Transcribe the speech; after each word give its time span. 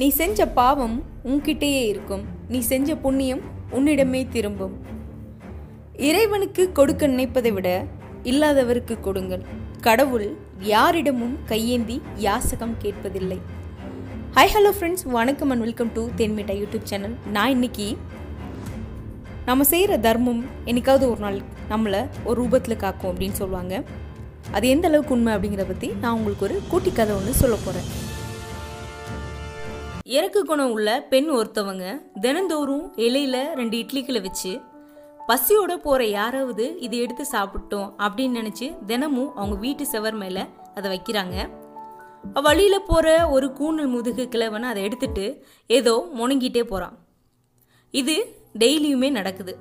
நீ 0.00 0.06
செஞ்ச 0.16 0.46
பாவம் 0.56 0.96
உன்கிட்டேயே 1.28 1.82
இருக்கும். 1.90 2.24
நீ 2.52 2.58
செஞ்ச 2.70 2.96
புண்ணியம் 3.04 3.40
உன்னிடமே 3.76 4.20
திரும்பும். 4.34 4.74
இறைவனுக்கு 6.08 6.62
கொடுக்க 6.78 7.06
நினைப்பதை 7.12 7.50
விட 7.56 7.68
இல்லாதவருக்கு 8.30 8.94
கொடுங்கள். 9.06 9.44
கடவுள் 9.86 10.26
யாரிடமும் 10.72 11.34
கையேந்தி 11.50 11.96
யாசகம் 12.26 12.74
கேட்பதில்லை. 12.82 13.38
ஹை 14.36 14.46
ஹலோ 14.54 14.72
ஃப்ரெண்ட்ஸ் 14.76 15.06
வணக்கம் 15.16 15.52
அண்ட் 15.54 15.64
வெல்கம் 15.66 15.92
டு 15.98 16.02
தென்மிட்டா 16.18 16.56
யூடியூப் 16.62 16.88
சேனல் 16.92 17.16
நான் 17.36 17.54
இன்னைக்கு 17.56 17.88
நம்ம 19.48 19.66
செய்கிற 19.72 19.98
தர்மம் 20.08 20.42
என்னைக்காவது 20.70 21.06
ஒரு 21.12 21.22
நாள் 21.26 21.38
நம்மளை 21.72 22.02
ஒரு 22.28 22.36
ரூபத்தில் 22.42 22.82
காக்கும் 22.84 23.10
அப்படின்னு 23.12 23.38
சொல்லுவாங்க. 23.42 23.74
அது 24.56 24.66
எந்த 24.74 24.88
அளவுக்கு 24.90 25.16
உண்மை 25.16 25.32
அப்படிங்கிறத 25.36 25.68
பற்றி 25.70 25.90
நான் 26.02 26.16
உங்களுக்கு 26.18 26.46
ஒரு 26.48 26.58
கூட்டி 26.72 26.92
கதை 26.98 27.14
ஒன்று 27.20 27.40
சொல்ல 27.44 27.58
போகிறேன் 27.64 27.88
இறக்கு 30.06 30.44
குணம் 30.44 30.70
உள்ள 30.70 31.02
பெண் 31.10 31.30
ஒருத்தவங்க 31.30 32.02
தினந்தோறும் 32.20 32.94
இலையில 32.96 33.54
ரெண்டு 33.54 33.76
இட்லிகளை 33.78 34.22
வச்சு 34.22 34.60
பசியோட 35.28 35.76
போற 35.76 36.06
யாராவது 36.06 36.78
இதை 36.80 36.98
எடுத்து 36.98 37.24
சாப்பிட்டோம் 37.32 37.88
அப்படின்னு 37.98 38.36
நினைச்சு 38.40 38.84
தினமும் 38.84 39.36
அவங்க 39.36 39.56
வீட்டு 39.56 39.86
செவர் 39.86 40.14
மேல 40.14 40.46
அதை 40.74 40.90
வைக்கிறாங்க. 40.90 41.48
வழியில 42.34 42.78
போற 42.78 43.28
ஒரு 43.28 43.46
கூணல் 43.46 43.86
முதுகு 43.86 44.28
கிழவன் 44.28 44.62
அதை 44.62 44.82
எடுத்துட்டு 44.82 45.44
ஏதோ 45.66 46.08
முணங்கிட்டே 46.14 46.62
போறான். 46.62 46.98
இது 47.90 48.34
டெய்லியுமே 48.58 49.10
நடக்குது. 49.10 49.58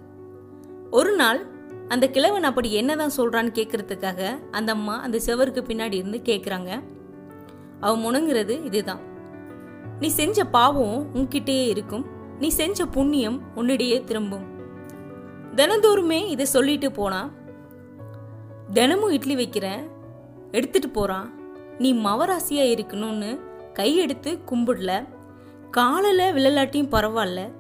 ஒரு 0.92 1.16
நாள் 1.16 1.46
அந்த 1.88 2.10
கிழவன் 2.10 2.44
அப்படி 2.44 2.74
என்னதான் 2.74 3.18
சொல்றான்னு 3.18 3.58
கேட்கறதுக்காக 3.58 4.38
அந்த 4.52 4.72
அம்மா 4.72 5.00
அந்த 5.00 5.20
செவருக்கு 5.26 5.66
பின்னாடி 5.68 5.94
இருந்து 5.94 6.22
கேட்குறாங்க 6.24 6.84
அவன் 7.80 8.06
முணங்குறது 8.06 8.66
இதுதான். 8.66 9.14
நீ 10.00 10.08
செஞ்ச 10.08 10.46
பாவம் 10.46 11.08
உன்கிட்டயே 11.16 11.68
இருக்கும். 11.68 12.06
நீ 12.40 12.48
செஞ்ச 12.48 12.86
புண்ணியம் 12.86 13.42
உன்னிடையே 13.56 14.04
திரும்பும். 14.04 14.46
தினந்தோறுமே 15.56 16.28
இதை 16.28 16.46
சொல்லிட்டு 16.46 16.92
போனா. 16.92 17.30
தினமும் 18.74 19.12
இட்லி 19.12 19.36
வைக்கிறேன். 19.36 19.88
எடுத்துட்டு 20.52 20.90
போறான் 20.90 21.34
நீ 21.78 21.94
மவராசியா 21.94 22.76
இருக்கணும்னு 22.76 23.40
கையெடுத்து 23.74 24.40
கும்பிடல. 24.52 25.08
காலில் 25.72 26.34
விழலாட்டியும் 26.34 26.92
பரவாயில்ல. 26.92 27.52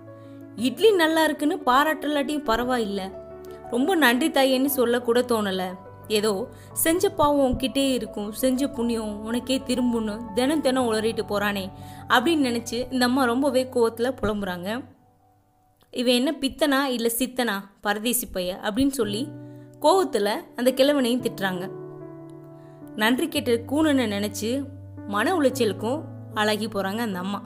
இட்லி 0.55 0.91
நல்லா 0.91 1.23
இருக்குன்னு 1.23 1.61
பாராட்டலாட்டியும் 1.65 2.47
பரவாயில்ல. 2.47 3.11
ரொம்ப 3.69 3.95
நன்றி 3.95 4.29
தாயேன்னு 4.29 4.65
சொல்ல 4.65 5.01
கூட 5.01 5.21
ஏதோ 6.07 6.47
செஞ்ச 6.73 7.09
பாவம் 7.09 7.39
உன்கிட்டே 7.39 7.93
இருக்கும் 7.93 8.31
செஞ்ச 8.31 8.67
புண்ணியம் 8.67 9.23
உனக்கே 9.23 9.61
திரும்பணும் 9.65 10.33
தினம் 10.33 10.61
தினம் 10.61 10.93
உளறிட்டு 10.93 11.23
போறானே 11.29 11.71
அப்படின்னு 12.09 12.49
நினைச்சு 12.49 12.93
இந்த 12.93 13.05
அம்மா 13.05 13.23
ரொம்பவே 13.23 13.63
கோவத்துல 13.63 14.13
புலம்புறாங்க. 14.21 14.83
இவன் 15.91 16.13
என்ன 16.13 16.35
பித்தனா 16.39 16.83
இல்ல 16.83 17.11
சித்தனா? 17.17 17.59
பரதேசி 17.81 18.27
பைய? 18.27 18.59
அப்படின்னு 18.63 18.89
சொல்லி 18.89 19.27
கோவத்துல 19.81 20.33
அந்த 20.55 20.71
கிழவனையும் 20.71 21.25
திட்டுறாங்க. 21.25 21.69
நன்றி 22.95 23.27
கேட்ட 23.27 23.51
கூணுன்னு 23.51 24.15
நினைச்சு 24.17 24.65
மன 25.07 25.37
உளைச்சலுக்கும் 25.37 26.01
அழகி 26.33 26.67
போறாங்க 26.67 26.97
அந்த 26.97 27.19
அம்மா. 27.19 27.41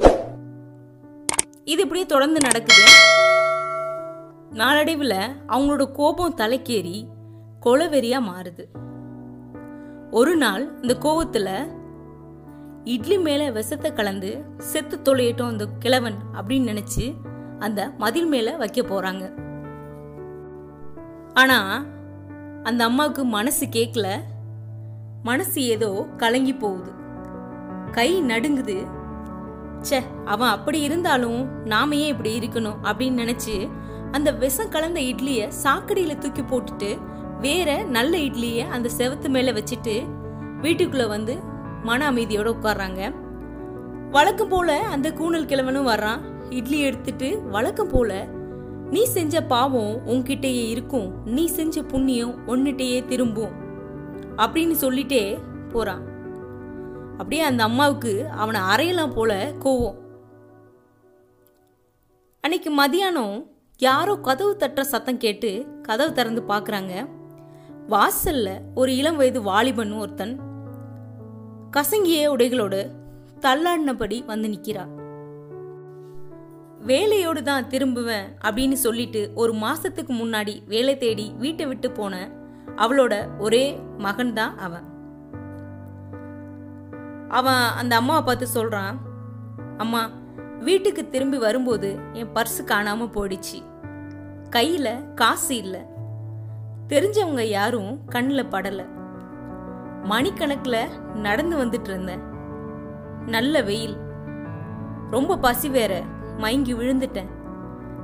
இது 1.63 1.81
இப்படியே 1.81 2.05
தொடர்ந்து 2.05 2.39
நடக்குது. 2.39 2.81
நாளடைவில் 4.51 5.15
அவங்களோட 5.47 5.91
கோபம் 5.91 6.35
தலைக்கேறி 6.37 7.05
கொலவெறியா 7.65 8.19
மாறுது. 8.19 8.63
ஒரு 10.11 10.35
நாள் 10.35 10.81
இந்த 10.81 10.95
கோவத்துல 10.99 11.49
இட்லி 12.83 13.17
மேல 13.17 13.51
விஷத்தை 13.51 13.93
கலந்து 13.93 14.45
செத்து 14.57 14.99
தொலையட்டும் 15.03 15.47
அந்த 15.47 15.65
கிழவன் 15.79 16.15
அப்படின்னு 16.33 16.69
நினைச்சு 16.71 17.13
அந்த 17.59 17.91
மதில் 17.97 18.25
மேல 18.25 18.57
வைக்க 18.57 18.81
போறாங்க. 18.81 19.23
ஆனா 21.33 21.85
அந்த 22.63 22.83
அம்மாவுக்கு 22.83 23.23
மனசு 23.25 23.65
கேட்கல 23.65 24.07
மனசு 25.23 25.63
ஏதோ 25.63 26.07
கலங்கி 26.17 26.55
போகுது. 26.55 26.91
கை 27.91 28.21
நடுங்குது. 28.21 28.87
ச்சே 29.81 29.99
அவன் 30.25 30.49
அப்படி 30.49 30.81
இருந்தாலும் 30.81 31.65
நாம 31.65 31.95
ஏன் 31.95 32.11
இப்படி 32.11 32.39
இருக்கணும் 32.39 32.79
அப்படின்னு 32.83 33.21
நினைச்சு 33.23 33.69
அந்த 34.11 34.31
விஷம் 34.31 34.69
கலந்த 34.69 34.99
இட்லிய 34.99 35.51
சாக்கடையில 35.63 36.17
தூக்கி 36.17 36.41
போட்டுட்டு 36.41 37.17
வேற 37.41 37.83
நல்ல 37.83 38.17
இட்லியை 38.17 38.67
அந்த 38.67 38.89
செவத்து 38.97 39.29
மேலே 39.29 39.51
வச்சுட்டு 39.51 40.07
வீட்டுக்குள்ள 40.61 41.07
வந்து 41.07 41.37
மன 41.83 42.11
அமைதியோட 42.11 42.53
உட்கார்றாங்க. 42.53 43.13
வழக்கம் 44.11 44.47
போல 44.47 44.79
அந்த 44.79 45.09
கூணல் 45.09 45.45
கிழவனும் 45.45 45.87
வர்றான். 45.87 46.19
இட்லி 46.49 46.79
எடுத்துட்டு 46.79 47.41
வழக்கம் 47.41 47.87
போல 47.87 48.27
நீ 48.89 49.03
செஞ்ச 49.03 49.41
பாவம் 49.41 50.07
உன்கிட்டயே 50.07 50.69
இருக்கும். 50.69 51.23
நீ 51.25 51.45
செஞ்ச 51.45 51.83
புண்ணியம் 51.83 52.47
உன்னிட்டயே 52.47 53.05
திரும்பும். 53.05 53.51
அப்படின்னு 54.37 54.75
சொல்லிட்டே 54.81 55.39
போறான். 55.69 56.07
அப்படியே 57.11 57.41
அந்த 57.41 57.63
அம்மாவுக்கு 57.63 58.27
அவனை 58.29 58.61
அறையலாம் 58.61 59.13
போல 59.13 59.53
கோவம். 59.59 59.95
அன்னைக்கு 62.41 62.85
மதியானம் 62.85 63.47
யாரோ 63.77 64.15
கதவு 64.15 64.57
தட்டுற 64.59 64.81
சத்தம் 64.81 65.17
கேட்டு 65.17 65.65
கதவு 65.81 66.13
திறந்து 66.13 66.41
பார்க்குறாங்க 66.47 67.17
வாசல்ல 67.89 68.61
ஒரு 68.75 68.95
இளம் 68.95 69.15
வயது 69.15 69.41
வாலிபன் 69.41 69.99
ஒருத்தன் 69.99 70.39
கசங்கிய 71.77 72.27
உடைகளோடு 72.27 72.91
தள்ளாடினபடி 73.41 74.25
வந்து 74.25 74.47
நிக்கிறா 74.47 74.97
வேலையோடு 76.85 77.41
தான் 77.41 77.65
திரும்புவேன் 77.65 78.27
அப்படின்னு 78.41 78.71
சொல்லிட்டு 78.71 79.31
ஒரு 79.35 79.53
மாசத்துக்கு 79.53 80.13
முன்னாடி 80.13 80.67
வேலை 80.67 80.97
தேடி 80.97 81.33
வீட்டை 81.37 81.65
விட்டு 81.65 81.91
போன 81.91 82.31
அவளோட 82.75 83.37
ஒரே 83.37 83.79
மகன் 83.97 84.33
தான் 84.33 84.57
அவன். 84.57 84.83
அவன் 87.29 87.63
அந்த 87.77 87.95
அம்மாவை 87.95 88.23
பார்த்து 88.23 88.47
சொல்றான் 88.53 88.97
அம்மா 89.77 90.09
வீட்டுக்கு 90.59 91.09
திரும்பி 91.09 91.37
வரும்போது 91.37 91.99
என் 92.13 92.27
பர்ஸ் 92.33 92.61
காணாம 92.65 93.09
போயிடுச்சு. 93.13 93.63
கையில 94.55 95.13
காசு 95.13 95.55
இல்லை. 95.55 95.81
தெரிஞ்சவங்க 96.89 97.39
யாரும் 97.39 97.99
கண்ணில் 98.05 98.45
படல. 98.45 98.87
மணிக்கணக்கில் 100.03 101.15
நடந்து 101.15 101.57
வந்துட்டு 101.57 101.89
இருந்தேன் 101.89 102.21
நல்ல 103.25 103.61
வெயில். 103.61 103.97
ரொம்ப 105.11 105.37
பசி 105.37 105.69
வேற 105.69 106.01
மயங்கி 106.37 106.73
விழுந்துட்டேன். 106.73 107.29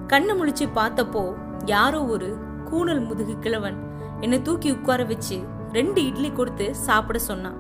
கண்ணை 0.07 0.40
முழிச்சு 0.40 0.68
பார்த்தப்போ 0.75 1.35
யாரோ 1.66 2.06
ஒரு 2.06 2.38
கூணல் 2.66 3.06
முதுகு 3.06 3.40
கிழவன் 3.40 3.78
என்னை 4.19 4.41
தூக்கி 4.41 4.72
உட்கார 4.72 5.03
வச்சு 5.03 5.44
ரெண்டு 5.72 6.06
இட்லி 6.06 6.31
கொடுத்து 6.31 6.75
சாப்பிட 6.75 7.19
சொன்னான். 7.19 7.59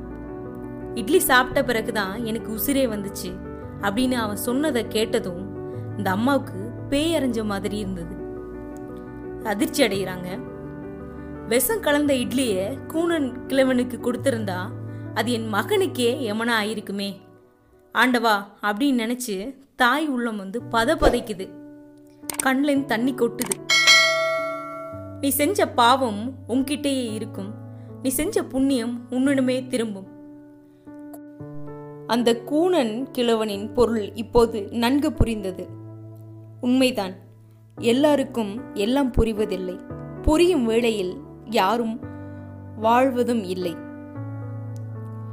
இட்லி 0.95 1.19
சாப்பிட்ட 1.19 1.63
பிறகுதான் 1.63 2.25
எனக்கு 2.25 2.51
உசிரே 2.51 2.85
வந்துச்சு 2.95 3.37
அப்படின்னு 3.81 4.13
அவன் 4.13 4.35
சொன்னதை 4.35 4.87
கேட்டதும் 4.87 5.43
இந்த 5.97 6.11
அம்மாவுக்கு 6.11 6.59
பேய் 6.89 7.15
அறிஞ்ச 7.15 7.45
மாதிரி 7.45 7.77
இருந்தது. 7.77 8.15
அதிர்ச்சி 9.43 9.87
அடைகிறாங்க 9.87 10.29
விஷம் 11.47 11.79
கலந்த 11.79 12.13
இட்லிய 12.13 12.77
கூணன் 12.87 13.33
கிழவனுக்கு 13.47 13.97
கொடுத்திருந்தா 13.99 14.59
அது 15.13 15.31
என் 15.31 15.53
மகனுக்கே 15.53 16.31
எமனா 16.31 16.51
ஆயிருக்குமே. 16.63 17.15
ஆண்டவா 17.93 18.43
அப்படின்னு 18.61 19.01
நினைச்சு 19.03 19.55
தாய் 19.75 20.07
உள்ளம் 20.07 20.37
வந்து 20.37 20.61
பத 20.71 20.95
பதைக்குது 20.95 21.49
கண்ணில் 22.41 22.85
தண்ணி 22.85 23.13
கொட்டுது. 23.13 23.65
நீ 25.19 25.29
செஞ்ச 25.29 25.67
பாவம் 25.67 26.33
உன்கிட்டேயே 26.47 27.13
இருக்கும். 27.13 27.53
நீ 28.01 28.09
செஞ்ச 28.09 28.43
புண்ணியம் 28.43 29.07
உன்னிடமே 29.09 29.67
திரும்பும். 29.67 30.07
அந்த 32.07 32.33
கூணன் 32.33 33.07
கிழவனின் 33.17 33.73
பொருள் 33.73 34.13
இப்போது 34.13 34.67
நன்கு 34.71 35.13
புரிந்தது. 35.13 35.67
உண்மைதான். 36.61 37.13
எல்லாருக்கும் 37.77 38.61
எல்லாம் 38.73 39.11
புரிவதில்லை. 39.11 39.79
புரியும் 40.21 40.65
வேளையில் 40.65 41.17
யாரும் 41.55 41.95
வாழ்வதும் 42.77 43.43
இல்லை. 43.43 43.73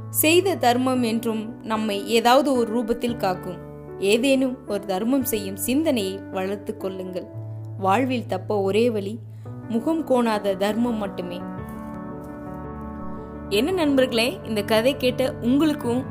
செய்த 0.09 0.55
தர்மம் 0.55 1.03
என்றும் 1.03 1.43
நம்மை 1.63 1.97
ஏதாவது 2.07 2.49
ஒரு 2.53 2.69
ரூபத்தில் 2.75 3.17
காக்கும். 3.17 3.59
ஏதேனும் 3.99 4.57
ஒரு 4.67 4.83
தர்மம் 4.85 5.23
செய்யும் 5.23 5.61
சிந்தனையை 5.67 6.15
வளர்த்து 6.31 6.73
கொள்ளுங்கள். 6.77 7.27
வாழ்வில் 7.77 8.27
தப்ப 8.27 8.61
ஒரே 8.61 8.85
வழி 8.89 9.13
முகம் 9.69 10.03
கோணாத 10.07 10.55
தர்மம் 10.57 10.97
மட்டுமே. 10.97 11.39
என்ன 13.49 13.71
நண்பர்களே 13.71 14.27
இந்த 14.43 14.61
கதை 14.63 14.93
கேட்ட 14.97 15.23
உங்களுக்கும் 15.41 16.01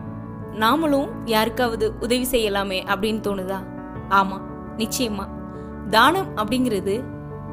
நாமளும் 0.59 1.09
யாருக்காவது 1.25 1.87
உதவி 2.01 2.27
செய்யலாமே 2.31 2.81
அப்படின்னு 2.93 3.21
தோணுதா? 3.27 3.61
ஆமா 4.11 4.39
நிச்சயமா. 4.77 5.27
தானம் 5.91 6.31
அப்படிங்கிறது 6.37 6.95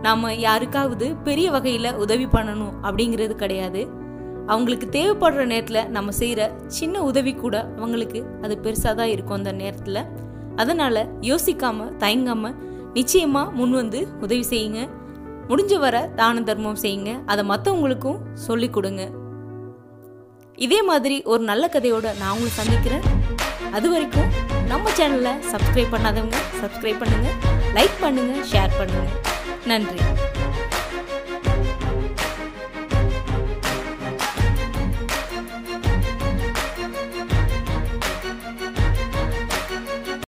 நாம 0.02 0.34
யாருக்காவது 0.34 1.16
பெரிய 1.16 1.52
வகையில 1.52 1.94
உதவி 1.96 2.26
பண்ணணும் 2.26 2.76
அப்படிங்கிறது 2.84 3.36
கிடையாது. 3.36 3.82
அவங்களுக்கு 4.48 4.88
தேவைப்படுற 4.88 5.46
நேரத்தில் 5.46 5.90
நம்ம 5.90 6.12
செய்கிற 6.12 6.52
சின்ன 6.68 7.02
உதவி 7.02 7.34
கூட 7.34 7.74
அவங்களுக்கு 7.78 8.26
அது 8.42 8.60
பெருசாக 8.64 8.94
தான் 8.96 9.12
இருக்கும் 9.16 9.36
அந்த 9.36 9.52
நேரத்தில். 9.52 10.02
அதனால 10.56 11.04
யோசிக்காம 11.22 11.88
தயங்காம 12.00 12.54
நிச்சயமா 12.94 13.52
முன் 13.52 13.72
வந்து 13.72 14.08
உதவி 14.20 14.46
செய்யுங்க. 14.50 14.90
முடிஞ்ச 15.48 15.80
வர 15.80 16.10
தான 16.16 16.42
தர்மம் 16.42 16.82
செய்யுங்க. 16.82 17.12
அதை 17.26 17.50
மற்றவங்களுக்கும் 17.50 18.20
சொல்லிக் 18.34 18.74
கொடுங்க. 18.74 19.10
இதே 20.56 20.82
மாதிரி 20.82 21.22
ஒரு 21.24 21.44
நல்ல 21.44 21.70
கதையோட 21.74 22.18
நான் 22.20 22.32
உங்களை 22.32 22.52
சந்திக்கிறேன். 22.52 23.06
அது 23.72 23.90
வரைக்கும் 23.90 24.30
நம்ம 24.68 24.90
சேனலை 24.90 25.34
சப்ஸ்கிரைப் 25.52 25.94
பண்ணாதவங்க 25.96 26.40
சப்ஸ்கிரைப் 26.62 27.00
பண்ணுங்க. 27.00 27.30
லைக் 27.74 27.98
பண்ணுங்க 28.02 28.34
ஷேர் 28.54 28.78
பண்ணுங்க. 28.78 29.29
நன்றி 29.72 30.09